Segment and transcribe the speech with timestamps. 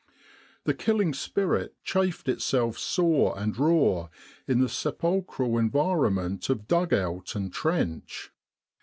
[0.63, 4.07] The killing spirit chafed itself sore and raw
[4.47, 8.31] in the sepulchral environment of dug out and trench.